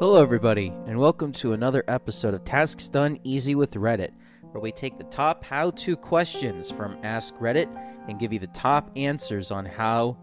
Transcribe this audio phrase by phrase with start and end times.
[0.00, 4.12] Hello, everybody, and welcome to another episode of Tasks Done Easy with Reddit,
[4.50, 7.68] where we take the top how to questions from Ask Reddit
[8.08, 10.16] and give you the top answers on how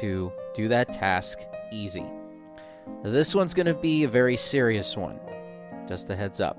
[0.00, 1.38] to do that task
[1.70, 2.04] easy.
[3.04, 5.20] Now, this one's going to be a very serious one,
[5.86, 6.58] just a heads up.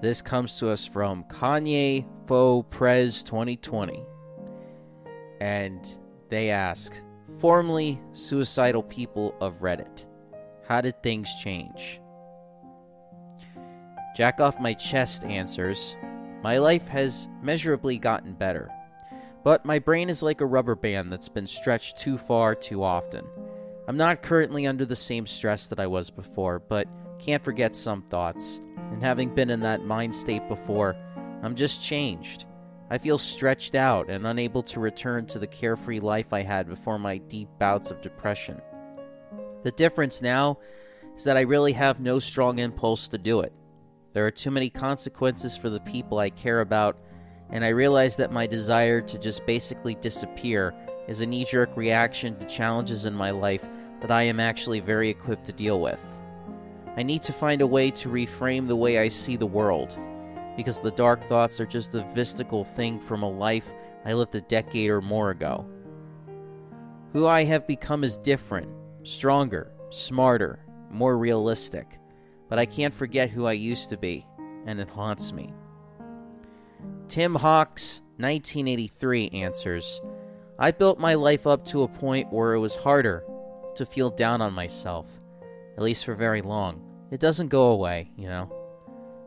[0.00, 4.02] This comes to us from Kanye Faux Prez 2020,
[5.42, 5.86] and
[6.30, 6.94] they ask,
[7.36, 10.06] formerly suicidal people of Reddit.
[10.68, 12.00] How did things change?
[14.16, 15.96] Jack off my chest answers.
[16.42, 18.70] My life has measurably gotten better,
[19.44, 23.24] but my brain is like a rubber band that's been stretched too far too often.
[23.88, 26.86] I'm not currently under the same stress that I was before, but
[27.18, 28.60] can't forget some thoughts.
[28.92, 30.96] And having been in that mind state before,
[31.42, 32.44] I'm just changed.
[32.90, 36.98] I feel stretched out and unable to return to the carefree life I had before
[36.98, 38.60] my deep bouts of depression.
[39.62, 40.58] The difference now
[41.16, 43.52] is that I really have no strong impulse to do it.
[44.12, 46.98] There are too many consequences for the people I care about,
[47.50, 50.74] and I realize that my desire to just basically disappear
[51.08, 53.64] is a knee jerk reaction to challenges in my life
[54.00, 56.00] that I am actually very equipped to deal with.
[56.96, 59.96] I need to find a way to reframe the way I see the world,
[60.56, 63.72] because the dark thoughts are just a mystical thing from a life
[64.04, 65.64] I lived a decade or more ago.
[67.12, 68.68] Who I have become is different,
[69.02, 71.98] stronger, smarter, more realistic.
[72.48, 74.26] But I can't forget who I used to be,
[74.66, 75.52] and it haunts me.
[77.08, 80.00] Tim Hawks, 1983, answers
[80.58, 83.24] I built my life up to a point where it was harder
[83.74, 85.06] to feel down on myself,
[85.76, 86.82] at least for very long.
[87.10, 88.50] It doesn't go away, you know.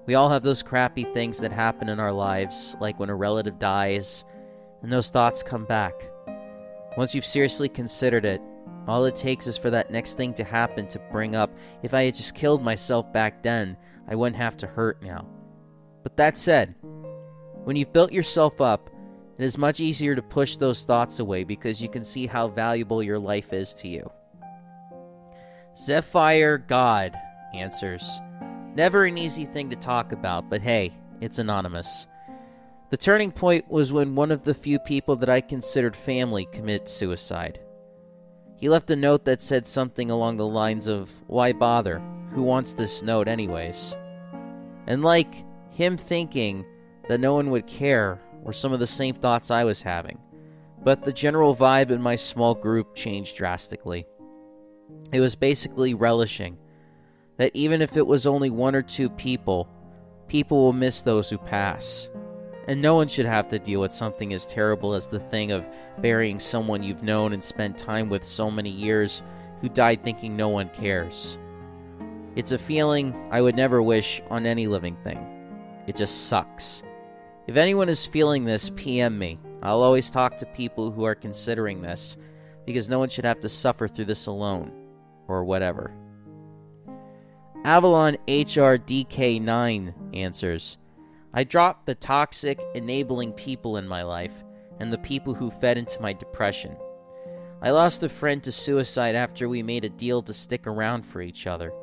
[0.05, 3.57] We all have those crappy things that happen in our lives, like when a relative
[3.57, 4.23] dies,
[4.81, 5.93] and those thoughts come back.
[6.95, 8.41] Once you've seriously considered it,
[8.87, 11.51] all it takes is for that next thing to happen to bring up,
[11.83, 15.27] if I had just killed myself back then, I wouldn't have to hurt now.
[16.03, 16.75] But that said,
[17.63, 18.89] when you've built yourself up,
[19.37, 23.01] it is much easier to push those thoughts away because you can see how valuable
[23.01, 24.09] your life is to you.
[25.77, 27.17] Zephyr God
[27.53, 28.21] answers
[28.75, 32.07] Never an easy thing to talk about, but hey, it's anonymous.
[32.91, 36.87] The turning point was when one of the few people that I considered family committed
[36.87, 37.59] suicide.
[38.57, 42.01] He left a note that said something along the lines of, Why bother?
[42.31, 43.95] Who wants this note, anyways?
[44.87, 46.65] And like him thinking
[47.07, 50.19] that no one would care were some of the same thoughts I was having.
[50.83, 54.05] But the general vibe in my small group changed drastically.
[55.11, 56.57] It was basically relishing
[57.37, 59.67] that even if it was only one or two people,
[60.27, 62.09] people will miss those who pass.
[62.67, 65.65] And no one should have to deal with something as terrible as the thing of
[65.99, 69.21] burying someone you've known and spent time with so many years
[69.61, 71.37] who died thinking no one cares.
[72.35, 75.25] It's a feeling I would never wish on any living thing.
[75.87, 76.83] It just sucks.
[77.47, 79.39] If anyone is feeling this, PM me.
[79.61, 82.17] I'll always talk to people who are considering this
[82.65, 84.71] because no one should have to suffer through this alone
[85.27, 85.91] or whatever.
[87.63, 90.77] Avalon HRDK9 answers
[91.37, 94.31] I dropped the toxic, enabling people in my life
[94.79, 96.77] and the people who fed into my depression.
[97.61, 101.21] I lost a friend to suicide after we made a deal to stick around for
[101.21, 101.73] each other.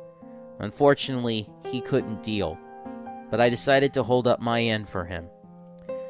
[0.57, 2.57] Unfortunately, he couldn't deal,
[3.29, 5.27] but I decided to hold up my end for him.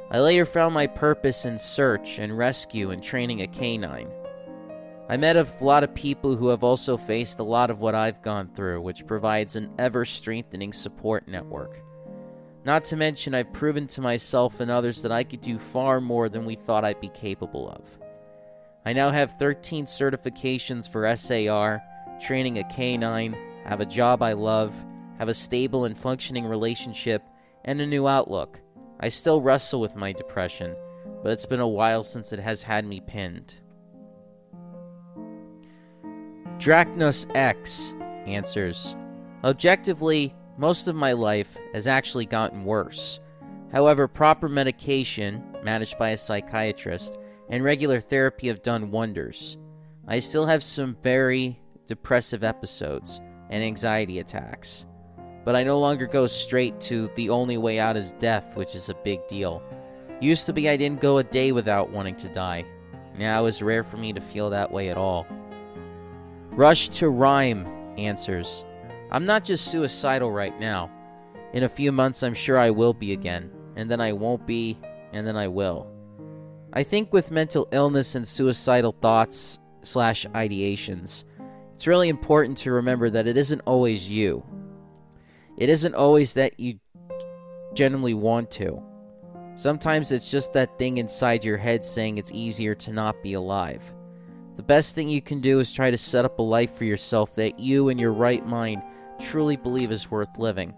[0.09, 4.09] I later found my purpose in search and rescue and training a canine.
[5.09, 8.21] I met a lot of people who have also faced a lot of what I've
[8.21, 11.82] gone through, which provides an ever strengthening support network.
[12.65, 16.29] Not to mention, I've proven to myself and others that I could do far more
[16.29, 17.83] than we thought I'd be capable of.
[18.85, 21.81] I now have 13 certifications for SAR,
[22.25, 23.35] training a canine,
[23.65, 24.73] have a job I love,
[25.19, 27.21] have a stable and functioning relationship,
[27.65, 28.59] and a new outlook.
[28.99, 30.75] I still wrestle with my depression,
[31.21, 33.55] but it's been a while since it has had me pinned.
[36.57, 37.93] Dracnos X
[38.25, 38.95] answers
[39.43, 43.19] Objectively, most of my life has actually gotten worse.
[43.71, 47.17] However, proper medication, managed by a psychiatrist,
[47.49, 49.57] and regular therapy have done wonders.
[50.07, 53.19] I still have some very depressive episodes
[53.49, 54.85] and anxiety attacks,
[55.43, 58.89] but I no longer go straight to the only way out is death, which is
[58.89, 59.63] a big deal.
[60.21, 62.65] Used to be I didn't go a day without wanting to die.
[63.17, 65.25] Now it's rare for me to feel that way at all.
[66.51, 67.67] Rush to Rhyme
[67.97, 68.63] answers
[69.13, 70.89] I'm not just suicidal right now.
[71.53, 74.79] In a few months, I'm sure I will be again, and then I won't be,
[75.11, 75.87] and then I will.
[76.73, 81.25] I think with mental illness and suicidal thoughts slash ideations,
[81.75, 84.43] it's really important to remember that it isn't always you.
[85.57, 86.79] It isn't always that you
[87.75, 88.81] genuinely want to.
[89.53, 93.83] Sometimes it's just that thing inside your head saying it's easier to not be alive.
[94.55, 97.35] The best thing you can do is try to set up a life for yourself
[97.35, 98.81] that you, in your right mind,
[99.19, 100.73] truly believe is worth living.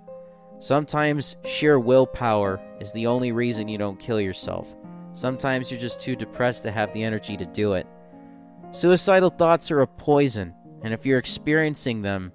[0.60, 4.76] Sometimes sheer willpower is the only reason you don't kill yourself.
[5.14, 7.88] Sometimes you're just too depressed to have the energy to do it.
[8.72, 10.54] Suicidal thoughts are a poison,
[10.84, 12.32] and if you're experiencing them,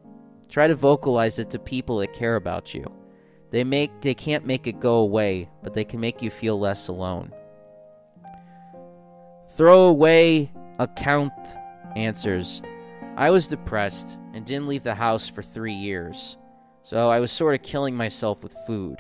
[0.49, 2.85] try to vocalize it to people that care about you.
[3.51, 6.89] They make they can't make it go away, but they can make you feel less
[6.89, 7.33] alone.
[9.57, 11.33] Throw away account
[11.97, 12.63] answers.
[13.21, 16.39] I was depressed and didn't leave the house for 3 years.
[16.83, 18.97] So I was sort of killing myself with food.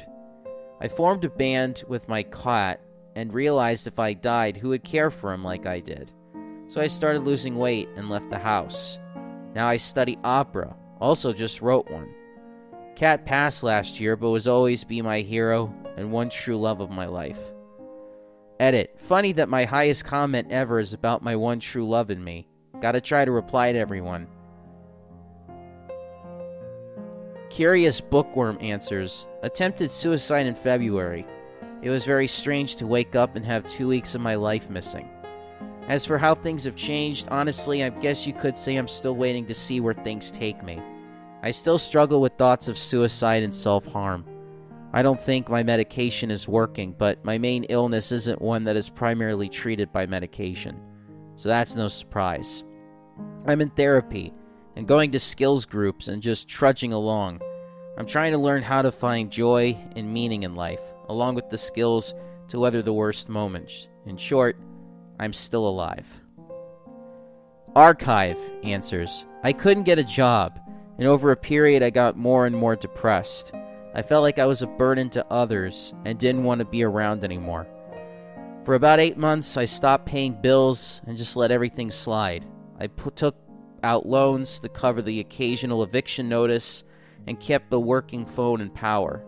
[0.78, 2.82] I formed a band with my cat
[3.16, 6.12] and realized if I died, who would care for him like I did?
[6.68, 8.98] So I started losing weight and left the house.
[9.54, 12.14] Now I study opera, also just wrote one.
[12.96, 16.90] Cat passed last year, but was always be my hero and one true love of
[16.90, 17.40] my life.
[18.60, 19.00] Edit.
[19.00, 22.49] Funny that my highest comment ever is about my one true love in me.
[22.80, 24.26] Gotta try to reply to everyone.
[27.50, 31.26] Curious Bookworm answers Attempted suicide in February.
[31.82, 35.08] It was very strange to wake up and have two weeks of my life missing.
[35.88, 39.46] As for how things have changed, honestly, I guess you could say I'm still waiting
[39.46, 40.80] to see where things take me.
[41.42, 44.24] I still struggle with thoughts of suicide and self harm.
[44.92, 48.90] I don't think my medication is working, but my main illness isn't one that is
[48.90, 50.80] primarily treated by medication.
[51.36, 52.64] So that's no surprise.
[53.46, 54.32] I'm in therapy
[54.76, 57.40] and going to skills groups and just trudging along.
[57.98, 61.58] I'm trying to learn how to find joy and meaning in life, along with the
[61.58, 62.14] skills
[62.48, 63.88] to weather the worst moments.
[64.06, 64.56] In short,
[65.18, 66.06] I'm still alive.
[67.76, 70.58] Archive answers I couldn't get a job,
[70.98, 73.52] and over a period, I got more and more depressed.
[73.94, 77.24] I felt like I was a burden to others and didn't want to be around
[77.24, 77.66] anymore.
[78.64, 82.44] For about eight months, I stopped paying bills and just let everything slide.
[82.80, 83.36] I put, took
[83.82, 86.84] out loans to cover the occasional eviction notice
[87.26, 89.24] and kept the working phone and power.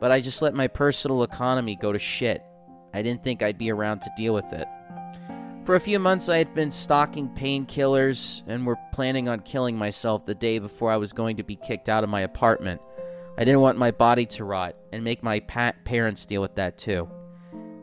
[0.00, 2.42] But I just let my personal economy go to shit.
[2.92, 4.66] I didn't think I'd be around to deal with it.
[5.64, 10.26] For a few months, I had been stocking painkillers and were planning on killing myself
[10.26, 12.80] the day before I was going to be kicked out of my apartment.
[13.38, 16.78] I didn't want my body to rot and make my pa- parents deal with that
[16.78, 17.08] too.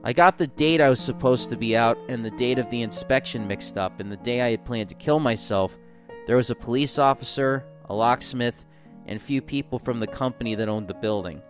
[0.02, 2.82] I got the date I was supposed to be out and the date of the
[2.82, 5.78] inspection mixed up, and the day I had planned to kill myself,
[6.26, 8.66] there was a police officer, a locksmith,
[9.08, 11.42] and a few people from the company that owned the building.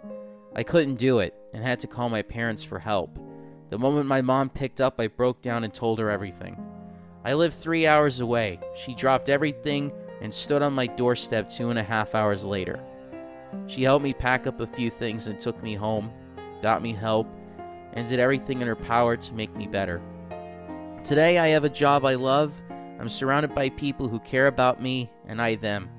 [0.55, 3.19] I couldn't do it and had to call my parents for help.
[3.69, 6.57] The moment my mom picked up, I broke down and told her everything.
[7.23, 8.59] I lived three hours away.
[8.75, 9.91] She dropped everything
[10.21, 12.83] and stood on my doorstep two and a half hours later.
[13.67, 16.11] She helped me pack up a few things and took me home,
[16.61, 17.27] got me help,
[17.94, 20.01] and did everything in her power to make me better.
[21.03, 22.53] Today, I have a job I love.
[23.00, 25.89] I'm surrounded by people who care about me, and I them.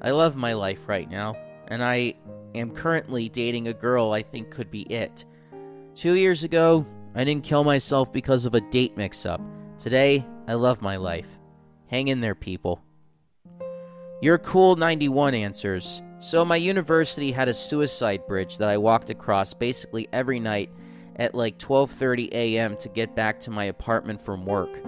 [0.00, 1.34] I love my life right now,
[1.68, 2.14] and I
[2.54, 5.24] am currently dating a girl I think could be it.
[5.94, 9.40] Two years ago, I didn't kill myself because of a date mix up.
[9.78, 11.28] Today, I love my life.
[11.88, 12.82] Hang in there, people.
[14.22, 16.02] Your cool 91 answers.
[16.18, 20.70] So, my university had a suicide bridge that I walked across basically every night
[21.16, 22.76] at like 12:30 a.m.
[22.76, 24.80] to get back to my apartment from work.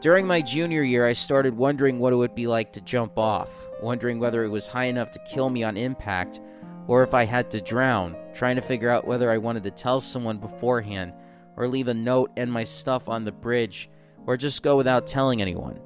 [0.00, 3.50] During my junior year, I started wondering what it would be like to jump off,
[3.82, 6.40] wondering whether it was high enough to kill me on impact
[6.86, 10.00] or if I had to drown, trying to figure out whether I wanted to tell
[10.00, 11.12] someone beforehand
[11.56, 13.90] or leave a note and my stuff on the bridge
[14.26, 15.80] or just go without telling anyone.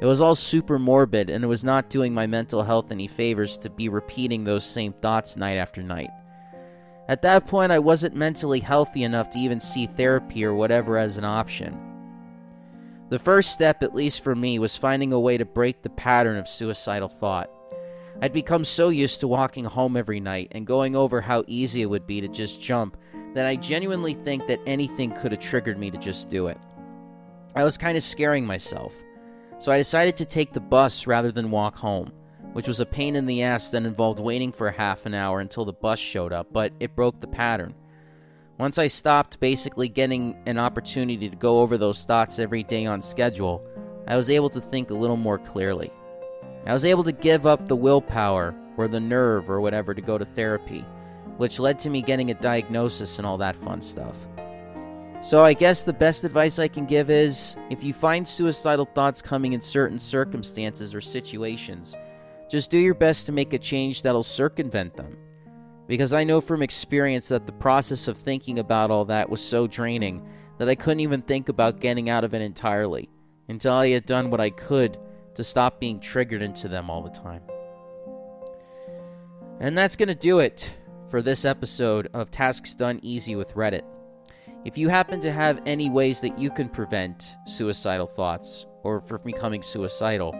[0.00, 3.56] It was all super morbid and it was not doing my mental health any favors
[3.58, 6.10] to be repeating those same thoughts night after night.
[7.08, 11.16] At that point, I wasn't mentally healthy enough to even see therapy or whatever as
[11.16, 11.78] an option.
[13.08, 16.38] The first step, at least for me, was finding a way to break the pattern
[16.38, 17.50] of suicidal thought.
[18.22, 21.90] I'd become so used to walking home every night and going over how easy it
[21.90, 22.96] would be to just jump
[23.34, 26.58] that I genuinely think that anything could have triggered me to just do it.
[27.56, 28.94] I was kind of scaring myself,
[29.58, 32.12] so I decided to take the bus rather than walk home
[32.52, 35.64] which was a pain in the ass that involved waiting for half an hour until
[35.64, 37.74] the bus showed up, but it broke the pattern.
[38.58, 43.02] Once I stopped basically getting an opportunity to go over those thoughts every day on
[43.02, 43.64] schedule,
[44.06, 45.90] I was able to think a little more clearly.
[46.66, 50.18] I was able to give up the willpower or the nerve or whatever to go
[50.18, 50.84] to therapy,
[51.38, 54.16] which led to me getting a diagnosis and all that fun stuff.
[55.22, 59.22] So I guess the best advice I can give is if you find suicidal thoughts
[59.22, 61.96] coming in certain circumstances or situations,
[62.52, 65.16] just do your best to make a change that'll circumvent them.
[65.86, 69.66] Because I know from experience that the process of thinking about all that was so
[69.66, 70.22] draining
[70.58, 73.08] that I couldn't even think about getting out of it entirely
[73.48, 74.98] until I had done what I could
[75.34, 77.40] to stop being triggered into them all the time.
[79.58, 80.76] And that's going to do it
[81.08, 83.84] for this episode of Tasks Done Easy with Reddit.
[84.66, 89.22] If you happen to have any ways that you can prevent suicidal thoughts or from
[89.24, 90.34] becoming suicidal,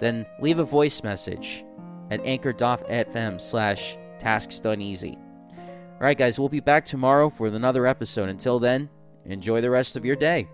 [0.00, 1.64] then leave a voice message
[2.10, 5.18] at anchor.fm slash tasks done easy.
[5.56, 8.28] All right, guys, we'll be back tomorrow for another episode.
[8.28, 8.88] Until then,
[9.24, 10.48] enjoy the rest of your day.